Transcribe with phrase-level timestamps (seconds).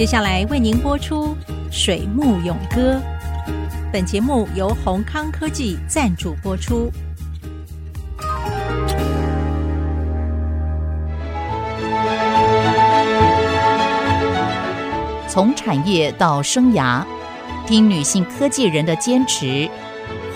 [0.00, 1.26] 接下来为您播出
[1.70, 2.94] 《水木咏歌》。
[3.92, 6.90] 本节目由宏康科技赞助播出。
[15.28, 17.04] 从产业到生涯，
[17.66, 19.68] 听女性科技人的坚持。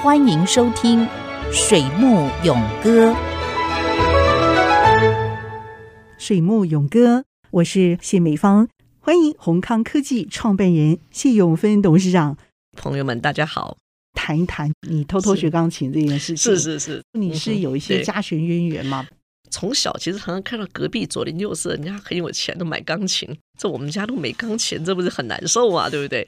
[0.03, 1.07] 欢迎收听
[1.51, 3.13] 《水木咏歌》。
[6.19, 8.69] 水木咏歌，我是谢美芳。
[9.05, 12.39] 欢迎宏康科技创办人谢永芬董事长。
[12.75, 13.77] 朋友们，大家好。
[14.15, 16.39] 谈一谈你偷偷学钢琴这件事情。
[16.39, 19.07] 是是是，你是有一些家学渊源吗？
[19.51, 25.91] 从小其实常常看到隔壁左邻右舍，人家很有钱，都买钢琴，这我们家都没钢琴，这不是很难受啊？
[25.91, 26.27] 对不对？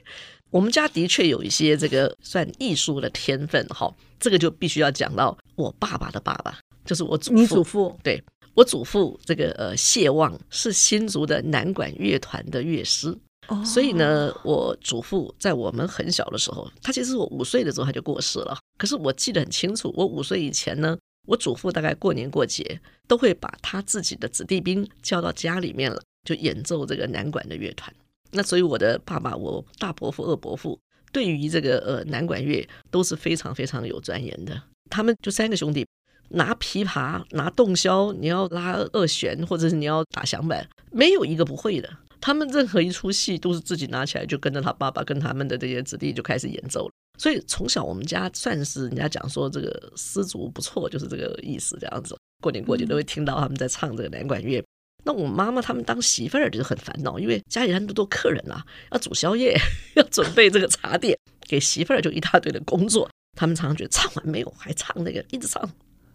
[0.51, 7.39] 我们家的确有一些这个算艺术的天分，哈，这个就必须要讲到我爸爸的爸爸，就是我祖父。
[7.39, 7.99] 你祖父？
[8.03, 8.23] 对，
[8.57, 13.15] 我祖父这个呃谢望是新竹的南管乐团的乐师，
[13.49, 20.97] 哦，所以呢，我祖父在我们很小的时候，他其实我五岁的时候他就过世了，可是我记得很清楚，我五岁以前呢。
[21.27, 27.93] 我祖父大概过年过节都会把他自己的子弟兵叫到家里面了，就演奏这个南管的乐团。
[28.31, 30.79] 那所以我的爸爸、我大伯父、二伯父
[31.11, 34.63] 对于这个呃南管乐都是非常非常有钻研的。
[34.89, 35.85] 他们就三个兄弟，
[36.29, 41.89] 拿琵琶、拿洞箫，你要拉二弦或者是你要打响板，没有一个不会的。
[42.19, 46.91] 他们任何一出戏都是自己拿起来就跟着他爸爸跟他们的这些子弟就开始演奏了。
[47.19, 52.17] 所以从小我们家算是人家讲说这个丝竹不错，就是这个意思这样子。
[52.41, 54.63] 过年过节都会听到他们在唱这个南管乐。
[55.03, 59.57] 那我妈妈他们当媳妇儿就是很烦恼，因为家里那么多客人啊，要煮宵夜，
[59.95, 61.17] 要准备这个茶点，
[61.47, 63.09] 给媳妇儿就一大堆的工作。
[63.37, 65.61] 他们常常觉得唱完没有，还唱那个一直唱，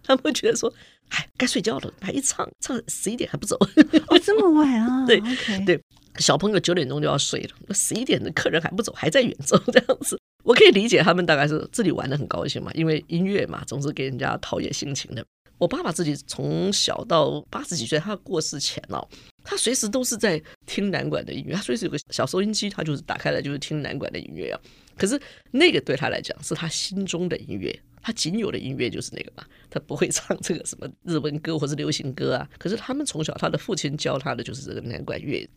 [0.02, 0.72] 他们会觉得说，
[1.10, 3.56] 哎，该睡觉了，还一唱唱十一点还不走，
[4.08, 5.04] 哦，这么晚啊？
[5.06, 5.20] 对.
[5.64, 5.80] 对，
[6.18, 10.18] 小朋友九点钟就要睡了，那十一点的客人还不走，还在演奏这样子。
[10.44, 15.24] 我可以理解他们大概是自己玩的很高兴嘛，因为音乐嘛，总是给人家陶冶心情的。
[15.58, 19.06] 我爸爸自己从小到八十几岁，他过世前哦，
[19.44, 24.58] 他随时都是在听南管的音乐，他随时有个小收音机，他就是打开来就是听南管的音乐啊。
[24.96, 25.20] 可是
[25.52, 32.48] 那个对他来讲是他心中的音乐，他仅有的音乐就是那个嘛，他不会唱这个什么日文歌或是流行歌啊。
[32.58, 35.48] 可是他们从小他的父亲教他的就是这个南管乐。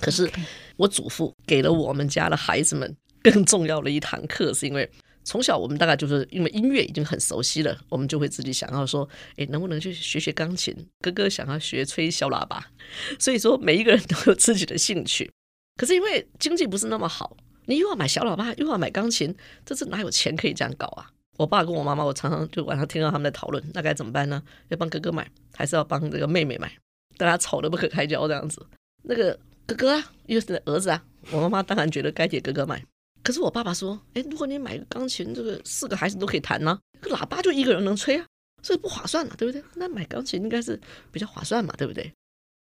[0.00, 0.30] 可是
[0.76, 2.96] 我祖父给了我们家的孩子们。
[3.20, 4.88] 更重要的一堂课，是因为
[5.24, 9.06] 从小我们大概就是因为音乐已经很熟悉了，我们就会自己想要说，
[9.36, 10.72] 哎，能不能去学学钢琴？
[11.00, 12.64] 哥哥想要学吹小喇叭，
[13.18, 15.28] 所以说每一个人都有自己的兴趣。
[15.76, 19.34] 可是因为经济不是那么好，你又要买小喇叭，又要买钢琴，
[19.66, 21.10] 这是哪有钱可以这样搞啊？
[21.38, 24.42] 我爸跟我妈妈，我常常就晚上听到他们在讨论，那该怎么办呢？
[24.68, 26.70] 要帮哥哥买，还是要帮这个妹妹买？
[27.16, 28.66] 大家吵得不可开交这样子。
[29.04, 32.84] 那个哥哥啊，又是儿子啊，我妈妈当然觉得该给哥哥买。
[33.22, 38.26] 可是我爸爸说：“哎，如果你买个钢琴，这个四个孩子都可以弹呢，这个喇叭就一个人能吹啊，
[38.62, 39.62] 所以不划算嘛，对不对？
[39.74, 40.80] 那买钢琴应该是
[41.12, 42.12] 比较划算嘛，对不对？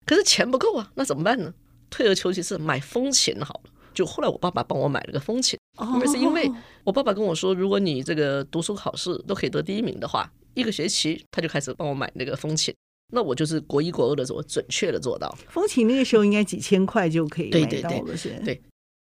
[0.06, 1.52] 可是钱不够啊，那怎么办呢？
[1.90, 3.72] 退而求其次，买风琴好了。
[3.98, 5.58] 就后来我爸爸帮我买了个风琴，
[5.96, 6.48] 因为是因为
[6.84, 12.72] 我爸爸跟我说，如果你这个读书考试都可以得第一名的话，一个学期他就开始帮我买那个风琴。
[13.12, 15.36] 那我就是国一国二的时候准确的做到。
[15.50, 18.62] 风琴那个时候应该几千块就可以买到了，对对对，对。”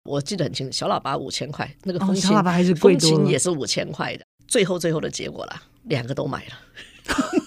[0.09, 4.23] 我记得很清楚，小喇叭五千块，那个风琴，小喇叭还是贵多，风琴也是五千块的。
[4.47, 6.53] 最后最后的结果了，两个都买了。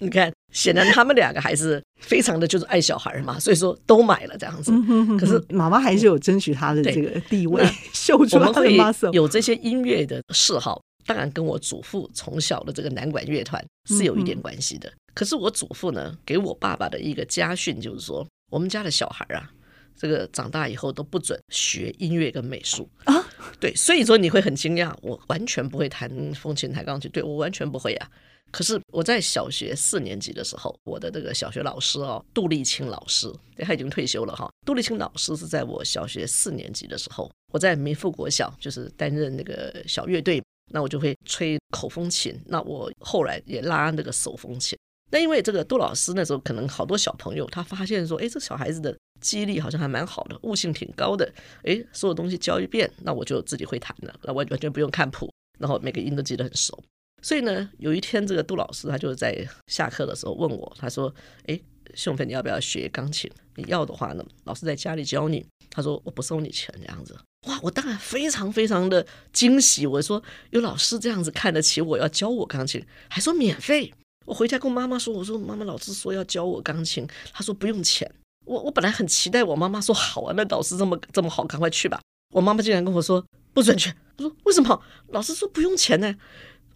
[0.00, 4.72] 你看，显然他们两个还是非常的就是爱小孩嘛，所以说都买了这样子。
[5.18, 9.12] 可是妈妈还是有争取他的这个地位，秀出他的 muscle。
[9.12, 14.90] 有这些音乐的嗜好，当然跟我祖父从小的这个南管乐团是有一点关系的。
[15.14, 19.50] 可是我祖父呢，给我爸爸的一个家训就是说，我们家的小孩啊。
[19.98, 23.22] 这个长大以后都不准学音乐跟美术啊，
[23.58, 28.08] 对，所以说你会很惊讶，我完全不会弹风琴、弹钢琴，对，我完全不会啊。
[28.50, 34.50] 可是我在小学四年级的时候，我的这个小学老师哦，杜立清老师，他已经退休了哈。
[34.66, 40.42] 杜立清老师是在我小学四年级的时候，我在民富国小就是担任那个小乐队，
[40.72, 44.78] 那我就会吹口风琴，那我后来也拉那个手风琴。
[45.12, 48.96] 那因为这个杜老师那时候可能好多小朋友，他发现说，哎，这小孩子的。
[49.20, 51.30] 记忆力好像还蛮好的，悟性挺高的。
[51.64, 56.82] 诶，所有东西教一遍，那我就自己会弹了，那完完全不用看谱，然后每个音都记得很熟。
[57.22, 61.14] 所以呢，有一天这个杜老师他就在下课的时候问我，他说
[61.46, 61.62] ：“诶，
[61.94, 63.30] 秀芬，你要不要学钢琴？
[63.56, 69.86] 你要的话呢，老师在家里教你。”他说：“我不收你钱，这样子。”哇，我当然非常非常的惊喜。
[69.86, 73.92] 我说：“有老师这样子看得起我，要教我钢琴，还说免费。”
[74.26, 78.10] 我回家跟我妈妈说：“我说妈妈，老师说要教我钢琴，他说不用钱。”
[78.46, 82.00] 我我本来很期待我妈妈说好啊，那老师这么这么好，赶快去吧。
[82.34, 83.92] 我妈妈竟然跟我说不准去。
[84.16, 84.82] 我说为什么？
[85.08, 86.14] 老师说不用钱呢。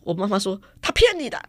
[0.05, 1.41] 我妈妈说他骗你的。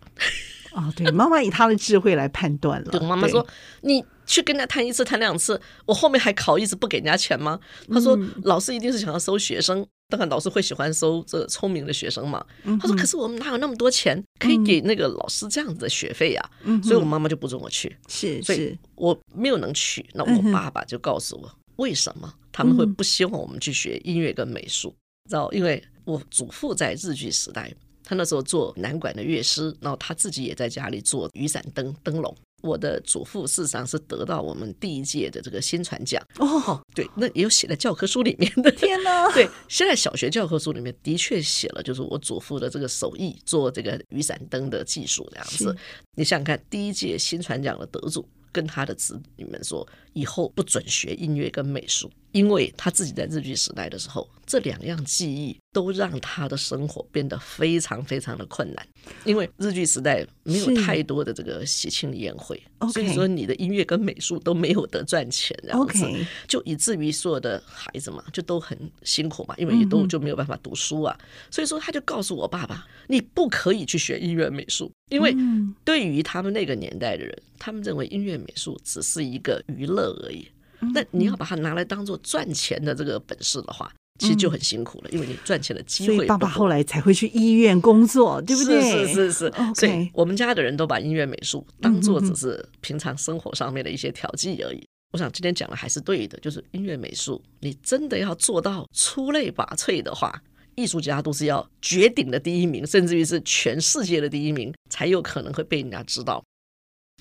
[0.76, 2.92] 哦，对，妈妈以她的智慧来判断了。
[2.92, 3.46] 对，我妈妈说
[3.80, 7.58] 你去跟他谈一次，谈两次，我后面还考一次不给人家钱吗？
[7.90, 9.88] 她说老师一定是想要收学生。
[10.10, 12.46] 当然，老师会喜欢收这个聪明的学生嘛。
[12.82, 17.96] 她说：“可是我们哪有那么多钱可以给那个老师这样子的学费呀？”嗯所以，我妈妈就不准我去。
[18.10, 20.06] 是，所以我没有能去。
[20.14, 24.94] 那我爸爸就告诉我，为什么他们会不希望我们去学音乐跟美术？
[25.30, 25.50] 知道？
[25.54, 27.74] 因为我祖父在日据时代，
[28.06, 32.34] 他那时候做南管的乐师，然后他自己也在家里做雨伞灯灯笼。
[32.62, 38.72] 我的祖父事实上是得到我们第一届的这个新传奖哦，对，那也有写在教科书里面的。
[38.72, 45.76] 天哪，对，现在小学教科书里面的确写了，就是我祖父的这个手艺做这个雨伞灯的技术这样子。
[46.16, 52.10] 你想想看，第一届新传奖的得主跟他的子女们说，以后不准学音乐跟美术。
[52.32, 58.88] 因为他自己在日据时代的时候，这两样技艺都让他的生活变得非常非常的困难。
[59.24, 62.62] 因为日剧时代没有太多的这个喜庆宴会，
[62.94, 66.06] 所以说你的音乐跟美术都没有得赚钱，这样子，
[66.48, 71.18] 就以至于所有的孩子嘛，就都很辛苦嘛，因为也都就没有办法读书啊。
[71.50, 75.36] 所以说他就告诉我爸爸，你不可以去学音乐美术，因为
[75.84, 80.48] 对于他们那个年代的人，他们认为音乐美术只是一个娱乐而已。
[80.94, 86.16] 那你要把它拿来当做赚钱的这个本事的话，其实就很辛苦了，因为你赚钱的机会。
[86.16, 88.82] 所以爸爸后来才会去医院工作，对不对？
[88.82, 89.54] 是是是是。
[89.76, 94.86] 所以我们家的人都把音乐美术当做只是平常生活上面的一些调剂而已。
[95.12, 100.42] 我想今天讲的还是对的，就是音乐美术，你真的要做到出类拔萃的话，
[100.76, 106.44] 艺术家都是要绝顶的第一名，甚至于是全世界的第一名，才有可能会被人家知道。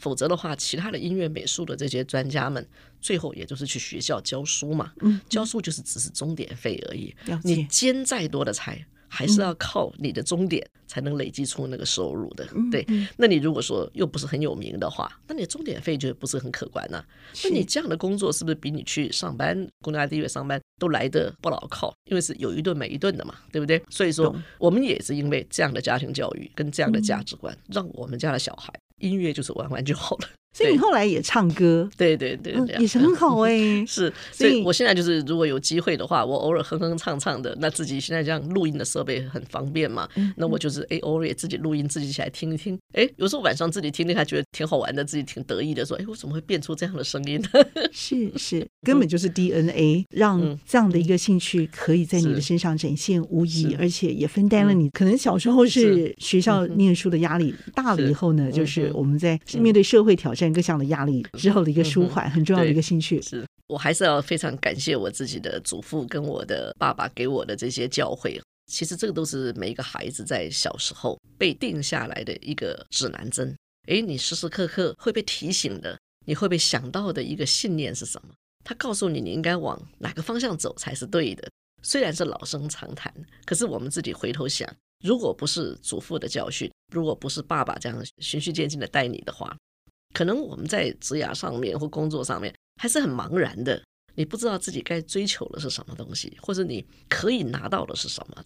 [0.04, 2.68] 否则的话，其他的音乐美术的这些专家们，
[3.00, 4.92] 最后也就是去学校教书嘛。
[5.00, 7.14] 嗯，教书就是只是钟点费而已。
[7.42, 12.46] 你兼再多的才，还是要靠你的钟点才能累积出那个收入的。
[12.70, 12.86] 对，
[13.16, 17.02] 那你如果说又不是很有名的话，那你钟点费就不是很可观呢。
[17.42, 21.94] 那你这样的工作是不是比你去上班公家地位上班都来得不牢靠？
[22.10, 23.82] 因为是有一顿没一顿的嘛，对不对？
[23.88, 28.70] 所以说，我们也是因为这样的家庭教育跟这样的价值观，让我们家的小孩。
[28.98, 30.28] 音乐就是玩玩就好了。
[30.54, 33.84] 所以你后来也唱歌，对对对，对，也是很好哎、欸。
[33.84, 40.08] 是，所以我现在就是如果有机会的话，我偶尔哼哼唱唱的，那自己现在这样录音的设备很方便嘛。
[40.36, 42.78] 那我就是哎，偶尔也自己录音，自己起来听一听。
[42.92, 47.40] 哎，有时候晚上自己听听，还觉得挺好玩的，自己挺得意的，说哎，我怎么会变出这样的声音？
[47.42, 47.48] 呢？
[47.92, 61.26] 是是，根本就是 DNA 让这样的一个兴趣可以在你的身上展现无疑，而且也分担了你可能小时候是学校念书的压力，大了以后呢，就是我们在面对社会挑战各项的压力。
[61.38, 63.20] 之后的一个舒缓，很重要的一个兴趣。
[63.22, 68.40] 是我还是要非常感谢我自己的祖父跟我的爸爸给我的这些教诲。
[68.66, 73.54] 其实这个都是每一个孩子在小时候被定下来的一个指南针。
[73.88, 78.32] 诶，你时时刻刻会被提醒的，你会被想到的一个信念是什么？
[78.64, 81.46] 他告诉你你应该往哪个方向走才是对的。
[81.82, 83.12] 虽然是老生常谈，
[83.44, 84.66] 可是我们自己回头想，
[85.04, 89.54] 如果不是祖父的教训，如果不是爸爸这样循序渐进的带你的话。
[90.14, 93.82] 可能我们在职涯上面或工作上面还是很茫然的，
[94.14, 98.42] 你不知道自己该追求的是什么东西，或者你可以拿到的是什么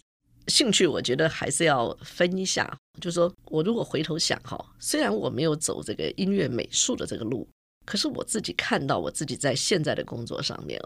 [0.47, 0.87] 兴趣。
[0.87, 7.47] 我觉得还是要分一下，就是说我如果回头想哈，虽然我没有走这个音乐美术的这个路，
[7.85, 10.81] 可是我自己看到我自己在现在的工作上面，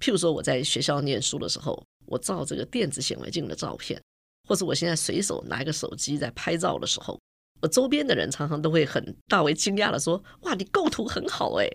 [0.00, 4.02] 譬如说我在学校念书的时候，我照这个电子显微镜的照片，
[4.48, 7.16] 或者我现在随手拿一个手机在拍照的时候。
[7.64, 11.66] 我周边的人常常都会很大为惊讶的说：“哇，你构图很好哎，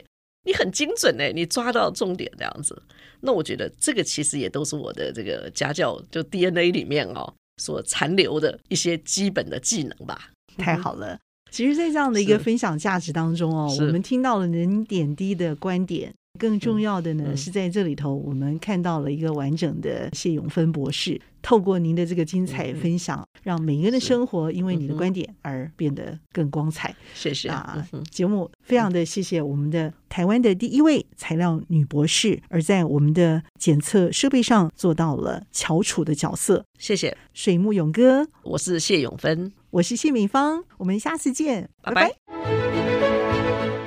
[0.44, 2.80] 你很精准哎，你抓到重点这样子。”
[3.22, 10.30] 那我觉得这个其实也都是我的这个家教就 DNA 里面哦所残留的一些基本的技能吧。
[10.58, 11.18] 太好了，
[11.50, 16.14] 其实，在这样的一个分享价值当中哦，我们听到了您点滴的观点。
[16.40, 26.96] 更重要的呢，是在这里头，我们看到了一个完整的谢永芬博士，透过您的这个精彩分享，嗯、让每个人的生活因为你的观点而变得更光彩。
[27.14, 27.86] 谢谢啊！
[27.92, 36.66] 嗯、节目非常的谢谢我们的台湾的第一位材料女博士，而在我们的检测设备上做到了翘楚的角色。
[36.80, 42.12] 谢谢水木勇哥，我是谢永芬，我是谢敏芳，我们下次见，拜拜。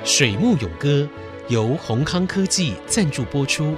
[0.05, 1.09] 水木勇哥。
[1.49, 3.75] 由宏康科技赞助播出。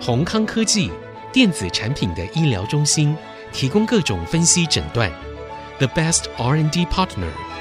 [0.00, 0.90] 宏康科技
[1.32, 3.16] 电子产品的医疗中心，
[3.52, 5.10] 提供各种分析诊断。
[5.78, 7.55] The best R&D partner。